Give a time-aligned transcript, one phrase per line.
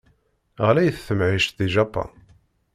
[0.67, 2.09] Ɣlayet temɛict di Japan.